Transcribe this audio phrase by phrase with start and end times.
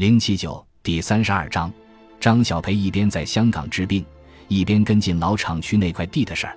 [0.00, 1.70] 零七九第三十二章，
[2.18, 4.02] 张小培一边在香港治病，
[4.48, 6.56] 一边跟进老厂区那块地的事儿。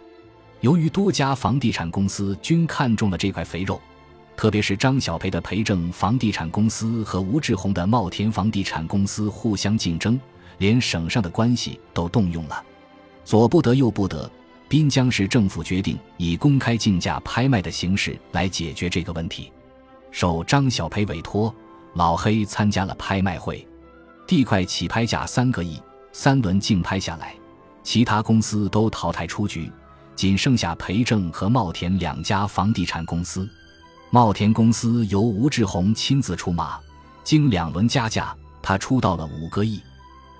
[0.62, 3.82] 由于多家房地产公司均看中了这块肥肉，
[4.37, 10.18] 特别是张小培的培正房地产公司和吴志宏的茂田房地产公司互相竞争，
[10.60, 12.64] 连省上的关系都动用了。
[13.25, 14.32] 左不得右不得，
[14.70, 19.52] 滨江市政府决定以公开竞价拍卖的形式来解决这个问题。
[20.12, 21.54] 受张小培委托。
[21.94, 23.68] 老黑参加了拍卖会，
[24.25, 27.36] 地块起拍价三个亿，三轮竞拍下来，
[27.83, 29.71] 其他公司都淘汰出局，
[30.16, 33.47] 仅剩下培正和茂田两家房地产公司。
[34.09, 36.79] 茂田公司由吴志宏亲自出马，
[37.23, 39.80] 经两轮加价，他出到了五个亿。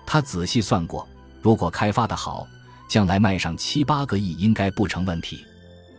[0.06, 1.08] 他仔细算过，
[1.42, 2.48] 如果开发的好，
[2.88, 5.44] 将来卖上七八个亿应该不成问题。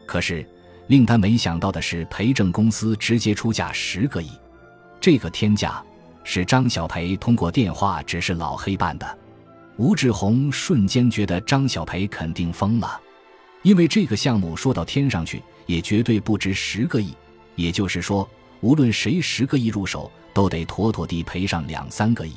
[0.06, 0.46] 可是
[0.88, 4.30] 令他没想到的是，培正公司直接出价十个亿。
[5.04, 5.84] 这个天价
[6.22, 9.18] 是张小培通过电话指示老黑办的，
[9.77, 12.98] 吴志宏瞬间觉得张小培肯定疯了，
[13.60, 17.12] 因为这个项目说到天上去也绝对不值十个亿，
[17.55, 18.27] 也就是说，
[18.62, 22.32] 无论谁十个亿入手，都得妥妥地赔上两三个亿。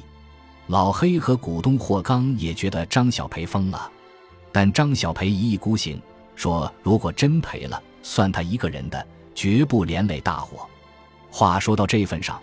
[0.65, 3.89] 老黑和股东霍刚也觉得张小培疯了，
[4.51, 6.01] 但张小培一意孤行，
[6.35, 10.67] 说如果真赔了，算他一个人的，绝不连累大伙。
[11.31, 12.37] 话说到这份上。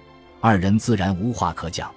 [0.47, 1.91] 二人自然无话可讲。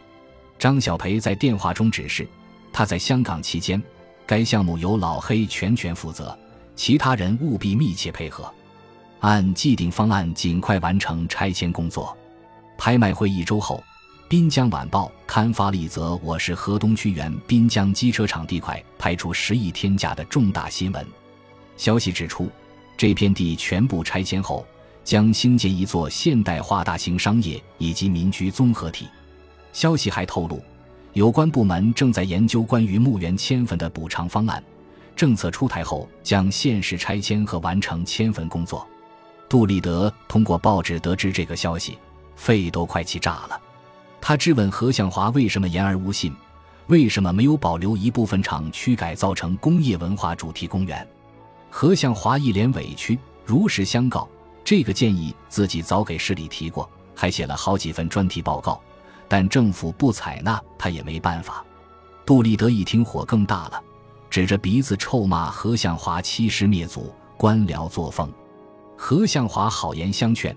[0.58, 2.26] 张小培在电话中指示，
[2.72, 3.84] 他在香港期间，
[4.26, 6.34] 该项目由老黑全权负责，
[6.74, 8.50] 其他人务必密切配合，
[9.20, 12.18] 按既定方案尽快完成拆迁工作。
[12.78, 13.84] 拍卖会一周后，
[14.30, 21.06] 《滨江晚报》刊发了一则“我市河东区原滨江机车厂地块拍出十亿天价”的重大新闻。
[21.76, 22.50] 消息指出，
[22.96, 24.66] 这片地全部拆迁后。
[25.08, 29.08] 将兴建一座现代化大型商业以及民居综合体。
[29.72, 30.62] 消息还透露，
[31.14, 34.62] 有关部门正在研究关于墓园迁坟的补偿方案。
[35.16, 38.86] 政策出台后，将限时拆迁和完成迁坟工作。
[39.48, 41.98] 杜立德通过报纸得知这个消息，
[42.36, 43.58] 肺都快气炸了。
[44.20, 46.36] 他质问何向华为什么言而无信，
[46.88, 51.08] 为什么没有保留一部分厂区改造成工业文化主题公园？
[51.70, 54.28] 何向华一脸委屈，如实相告。
[54.68, 58.82] 这个建议自己早给市里提过，还写了好几份专题报告，
[59.26, 61.66] 但政府不采纳，他也没办法。
[62.26, 63.82] 杜立德一听火更大了，
[64.30, 68.30] 指着鼻子臭骂何向华欺师灭祖、官僚作风。
[68.98, 70.54] 何向华好言相劝，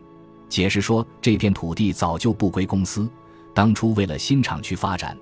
[0.49, 3.09] 解释说这片土地早就不归公司，
[3.55, 5.17] 当初为了新厂区发展，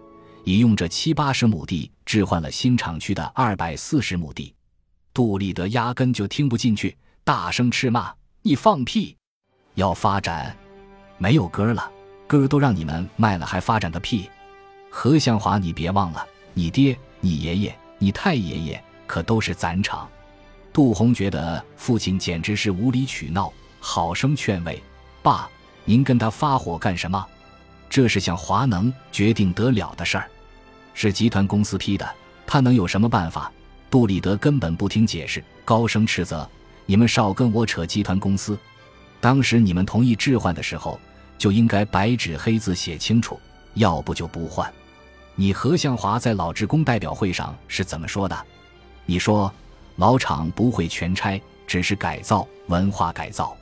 [0.44, 4.54] 已用这七八十亩地置换了新厂区的二百四十亩地。
[5.12, 8.10] 杜立德压根就听不进去，大声斥骂。
[8.48, 9.14] 你放屁！
[9.74, 10.56] 要发展，
[11.18, 11.90] 没有根儿了，
[12.26, 14.30] 根儿都让你们卖了，还发展个屁！
[14.88, 20.08] 何向华，你别忘了，你爹、你爷爷、你太爷爷可都是咱厂。
[20.72, 24.82] 杜洪觉得父亲简直是无理取闹，好生劝慰
[25.22, 25.46] ：“爸，
[25.84, 27.22] 您跟他发火干什么？
[27.90, 30.26] 这是向华能决定得了的事儿，
[30.94, 32.14] 是集团公司批的，
[32.46, 33.52] 他能有什么办法？”
[33.90, 36.48] 杜立德根本不听解释，高声斥责。
[36.90, 38.58] 你们少跟我扯集团公司，
[39.20, 40.98] 当时你们同意置换的时候，
[41.36, 43.38] 就应该白纸黑字写清楚，
[43.74, 44.72] 要不就不换。
[45.34, 48.34] 你何向华在老职工代表会上是怎么说的？
[49.04, 49.52] 你说
[49.96, 53.54] 老厂不会全拆，只是改造、文化改造。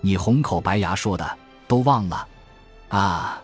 [0.00, 1.38] 你红口白牙说的
[1.68, 2.26] 都忘了
[2.88, 3.42] 啊？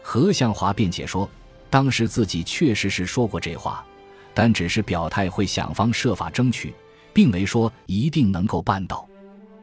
[0.00, 1.28] 何向华辩解说，
[1.68, 3.84] 当时自己确实是说过这话，
[4.32, 6.74] 但只是表态会想方设法争取。
[7.12, 9.06] 并没说一定能够办到。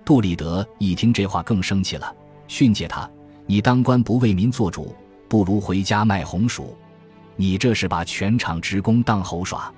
[0.06, 2.16] 杜立德一听这话更生气了，
[2.48, 3.10] 训诫他
[3.46, 4.96] ：“你当官不为民做主，
[5.28, 6.76] 不如回家卖红薯。
[7.36, 9.72] 你这是把全厂职工当猴耍。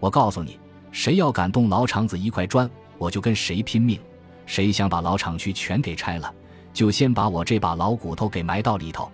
[0.00, 0.58] 我告诉你，
[0.90, 4.00] 谁要敢动老厂子一块砖，我就跟谁拼命。
[4.46, 6.32] 谁想把老厂区全给拆了，
[6.72, 9.10] 就先把我这把老骨头给埋到里头。”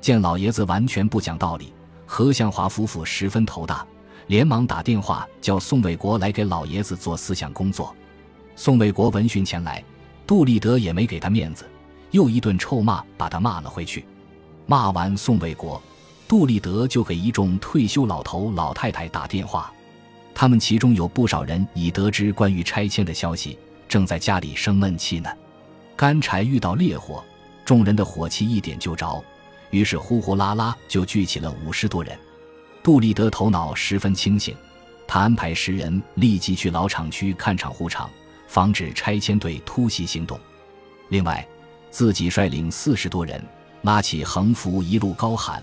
[0.00, 1.72] 见老爷子完全不讲道理，
[2.04, 3.86] 何向华夫妇十分头大。
[4.26, 7.94] 连忙打电话叫宋卫国来给老爷子做思想工作。
[8.56, 9.82] 宋卫国闻讯前来，
[10.26, 11.68] 杜立德也没给他面子，
[12.10, 14.04] 又一顿臭骂，把他骂了回去。
[14.66, 15.82] 骂完宋卫国，
[16.26, 19.72] 杜立德就给一众退休老头老太太打电话，
[20.34, 25.28] 他们其中有不少人已得知关于拆迁的消息，正在家里生闷气呢。
[25.96, 27.22] 干柴遇到烈火，
[27.64, 29.22] 众人的火气一点就着，
[29.70, 32.18] 于是呼呼啦啦就聚起了五十多人。
[32.84, 34.54] 杜立德头脑十分清醒，
[35.08, 38.10] 他安排十人立即去老厂区看厂护厂，
[38.46, 40.38] 防止拆迁队突袭行动。
[41.08, 41.44] 另外，
[41.90, 43.42] 自己率领四十多人
[43.80, 45.62] 拉起横幅，一路高喊：“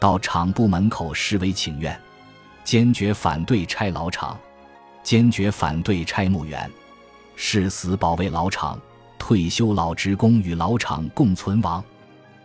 [0.00, 1.94] 到厂部门口示威请愿，
[2.64, 4.40] 坚决反对拆老厂，
[5.02, 6.70] 坚决反对拆墓园，
[7.36, 8.80] 誓死保卫老厂，
[9.18, 11.84] 退休老职工与老厂共存亡。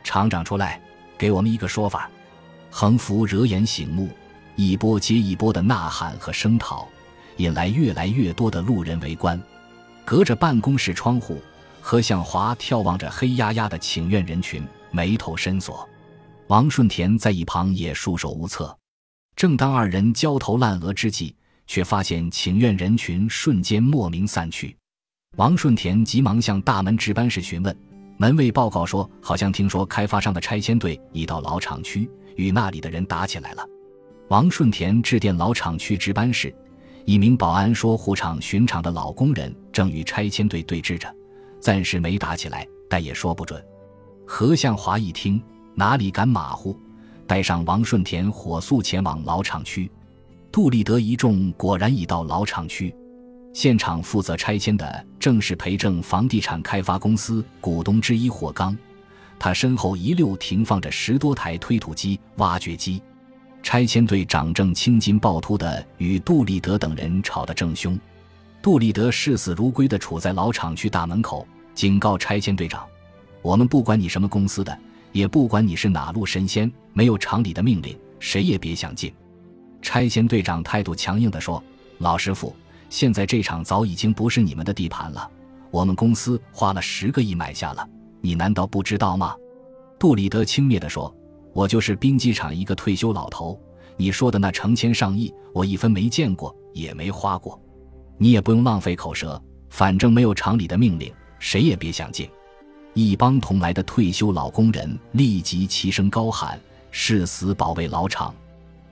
[0.03, 0.81] 厂长出来，
[1.17, 2.11] 给我们一个说法。
[2.79, 4.07] 横幅惹眼醒目，
[4.55, 6.87] 一波接一波的呐喊和声讨，
[7.37, 9.41] 引来越来越多的路人围观。
[10.05, 11.41] 隔着办公室窗户，
[11.81, 15.89] 何向华眺望着黑压压的请愿人群，眉头深锁。
[16.49, 18.77] 王顺田在一旁也束手无策。
[19.35, 21.35] 正当二人焦头烂额之际，
[21.65, 24.77] 却发现请愿人群瞬间莫名散去。
[25.37, 27.75] 王顺田急忙向大门值班室询问，
[28.17, 32.07] 门卫报告说，好像听说开发商的拆迁队已到老厂区。
[32.37, 33.67] 与那里的人打起来了。
[34.29, 36.53] 王顺田致电老厂区值班室，
[37.05, 41.13] 一名保安说，护厂巡场的老工人正与拆迁队对峙着，
[41.59, 43.63] 暂时没打起来，但也说不准。
[44.25, 45.41] 何向华一听，
[45.73, 46.77] 哪里敢马虎，
[47.25, 49.89] 带上王顺田火速前往老厂区。
[50.51, 52.93] 杜立德一众果然已到老厂区，
[53.53, 58.77] 现场负责拆迁的正是培正房地产开发公司股东之一霍刚。
[59.39, 63.01] 他身后一溜停放着十多台推土机、挖掘机，
[63.61, 67.97] 拆迁队长正青筋暴突的与杜立德等人吵得正凶。
[68.61, 72.85] 杜立德视死如归的处在老厂区大门口，警告拆迁队长
[73.41, 74.77] ：“我们不管你什么公司的，
[75.11, 79.13] 也不管你是哪路神仙，没有厂里的命令，谁也别想进。”
[79.81, 81.63] 拆迁队长态度强硬地说
[81.99, 82.53] ：“老师傅，
[82.89, 85.29] 现在这厂早已经不是你们的地盘了，
[85.69, 87.87] 我们公司花了十个亿买下了。”
[88.27, 89.33] 你难道不知道吗？
[89.97, 91.15] 杜立德轻蔑地说
[91.55, 93.57] ：“我就是兵机厂一个退休老头，
[93.95, 97.57] 你说的那成千上亿，我一分没见过，也没花过。
[98.17, 101.09] 你也不用浪费口舌，反正没有厂里的命令，
[101.39, 102.29] 谁也别想进。”
[102.93, 106.59] 一帮同来的退休老工人立即齐声高喊
[106.91, 108.35] ：“誓死保卫老厂，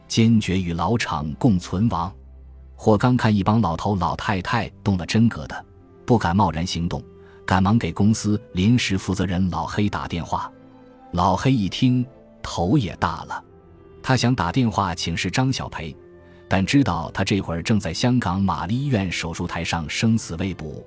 [0.07, 2.09] 坚决与老厂共存亡。”
[2.73, 5.65] 霍刚看一帮老头老太太动了真格的，
[6.05, 7.03] 不敢贸然行动。
[7.45, 10.51] 赶忙给公司临时负责人老黑打电话，
[11.11, 12.05] 老黑一听
[12.41, 13.43] 头也大了，
[14.01, 15.95] 他想打电话请示张小培，
[16.47, 20.83] 但知道他这会儿正在香港玛丽医院手术台上生死未卜，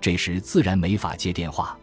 [0.00, 1.76] 这时自然没法接电话。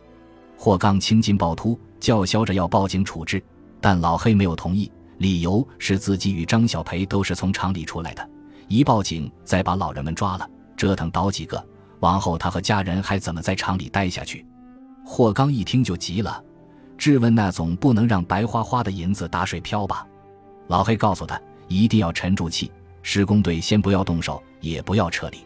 [0.57, 3.41] 霍刚青筋暴突，叫嚣着要报警处置，
[3.81, 8.29] 但老黑没有同意，理由是自己与张小培都是从厂里出来的，
[8.67, 11.65] 一报警再把老人们抓了，折腾倒几个。
[11.99, 14.45] 往后他和家人还怎么在厂里待下去？
[15.05, 16.43] 霍刚一听就急了，
[16.97, 20.05] 质问：“那总不能让白花花的银子打水漂吧？”
[20.67, 25.39] 老黑告诉他：“一定要沉住气，施工队先不要动手，也不要撤离，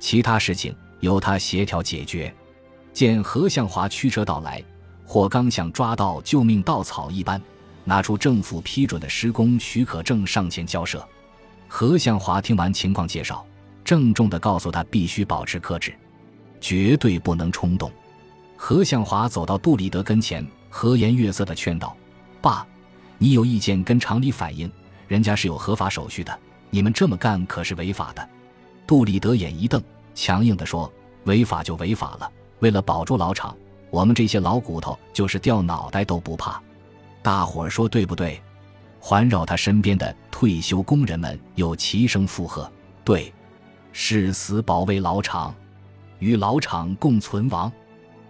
[0.00, 2.34] 其他事情由他协调解决。”
[2.94, 4.62] 见何向华驱车到来，
[5.04, 7.38] 霍刚像抓到救命稻草一般，
[7.84, 11.06] 拿出政府批准的施工许可证上前交涉。
[11.68, 13.44] 何向华听完情况介绍。
[13.84, 15.94] 郑重地告诉他，必须保持克制，
[16.60, 17.92] 绝对不能冲动。
[18.56, 21.94] 何向华走到杜立德跟前，和颜悦色地劝道
[22.40, 22.66] ：“爸，
[23.18, 24.70] 你有意见跟厂里反映，
[25.06, 26.36] 人家是有合法手续的。
[26.70, 28.26] 你们这么干可是违法的。”
[28.86, 29.82] 杜立德眼一瞪，
[30.14, 30.90] 强硬地说
[31.24, 32.30] ：“违法就违法了。
[32.60, 33.54] 为了保住老厂，
[33.90, 36.58] 我们这些老骨头就是掉脑袋都不怕。
[37.22, 38.40] 大伙儿说对不对？”
[38.98, 42.70] 环绕他身边的退休工人们又齐声附和
[43.04, 43.30] ：“对。”
[43.96, 45.54] 誓死保卫老厂，
[46.18, 47.70] 与老厂共存亡。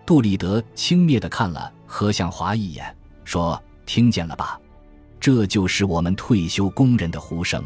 [0.04, 2.94] 杜立德轻蔑地看了何向华一眼，
[3.24, 4.60] 说：“听见了吧？
[5.18, 7.64] 这就是我们退休工人的呼声。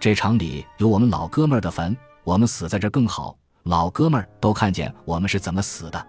[0.00, 3.38] 这厂里有我们老哥们儿的坟，我们死在这更好。
[3.62, 6.04] 老哥们儿都看见我们是怎么死的。”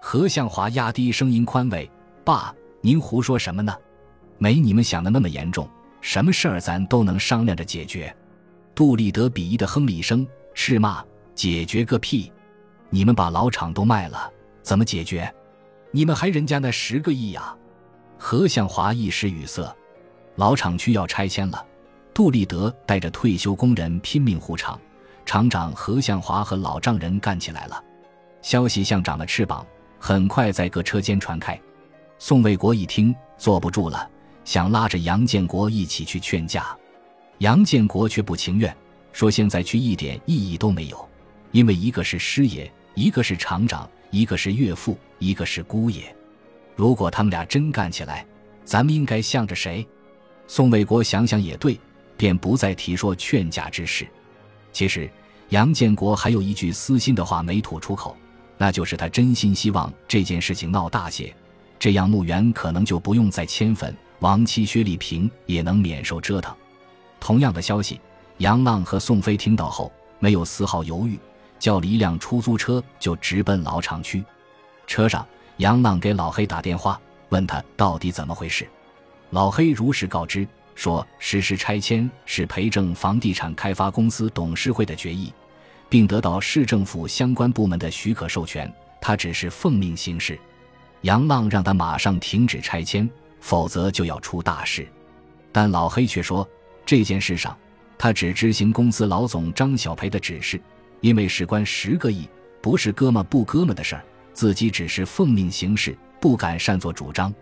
[0.00, 1.88] 何向华压低声音宽慰
[2.24, 3.76] ：“爸，您胡说什么呢？
[4.38, 5.68] 没你们想的那么严重，
[6.00, 8.16] 什么事儿咱都能商量着解决。”
[8.74, 10.26] 杜立德鄙夷地哼了一声。
[10.54, 12.32] 斥骂解决个屁！
[12.88, 14.32] 你们把老厂都卖了，
[14.62, 15.32] 怎么解决？
[15.90, 17.54] 你们还人家那十个亿呀！
[18.16, 19.74] 何向华一时语塞。
[20.36, 21.66] 老厂区要拆迁了，
[22.12, 24.80] 杜立德带着退休工人拼命护厂，
[25.24, 27.82] 厂长何向华和老丈人干起来了。
[28.40, 29.66] 消息像长了翅膀，
[29.98, 31.60] 很快在各车间传开。
[32.18, 34.08] 宋卫国一听坐不住了，
[34.44, 36.76] 想拉着杨建国一起去劝架，
[37.38, 38.74] 杨建国却不情愿。
[39.14, 41.08] 说现在去一点意义都没有，
[41.52, 46.14] 因为一个是师爷，一个是厂长，一个是岳父，一个是姑爷。
[46.74, 48.26] 如果他们俩真干起来，
[48.64, 49.86] 咱们应该向着谁？
[50.48, 51.78] 宋卫国想想也对，
[52.16, 54.04] 便不再提说劝架之事。
[54.72, 55.08] 其实
[55.50, 58.16] 杨建国还有一句私心的话没吐出口，
[58.58, 61.32] 那就是他真心希望这件事情闹大些，
[61.78, 66.52] 这样墓园可能就不用再迁坟，亡妻薛丽萍也能免受折腾。
[67.20, 68.00] 同样的消息，
[68.38, 71.18] 杨浪和宋飞听到后没有丝毫犹豫，
[71.58, 74.24] 叫了一辆出租车就直奔老厂区。
[74.86, 75.26] 车上，
[75.58, 78.68] 杨浪给老黑打电话，问他到底怎么回事。
[79.30, 85.32] 老黑如实告知说，实施拆迁是培正房地产开发公司董事会的决议，
[85.88, 90.38] 并得到市政府相关部门的许可授权，他只是奉命行事。
[91.02, 93.08] 杨浪让他马上停止拆迁，
[93.40, 94.86] 否则就要出大事。
[95.52, 96.46] 但老黑却说，
[96.84, 97.56] 这件事上
[98.04, 100.60] 他只执行公司老总张小培的指示，
[101.00, 102.28] 因为事关十个亿，
[102.60, 107.32] 不是哥们不哥们的事儿，自己只是奉命行事，不敢擅作主张。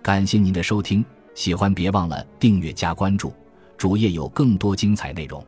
[0.00, 3.34] 感谢您的收听，喜欢别忘了订阅加关注，
[3.76, 5.44] 主页有更多精彩内容。